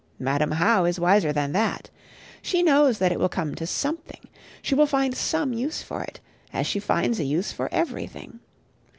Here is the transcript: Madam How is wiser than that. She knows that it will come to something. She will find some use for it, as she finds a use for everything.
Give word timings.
Madam 0.17 0.49
How 0.53 0.85
is 0.85 0.99
wiser 0.99 1.31
than 1.31 1.51
that. 1.51 1.91
She 2.41 2.63
knows 2.63 2.97
that 2.97 3.11
it 3.11 3.19
will 3.19 3.29
come 3.29 3.53
to 3.53 3.67
something. 3.67 4.21
She 4.63 4.73
will 4.73 4.87
find 4.87 5.15
some 5.15 5.53
use 5.53 5.83
for 5.83 6.01
it, 6.01 6.19
as 6.51 6.65
she 6.65 6.79
finds 6.79 7.19
a 7.19 7.23
use 7.23 7.51
for 7.51 7.69
everything. 7.71 8.39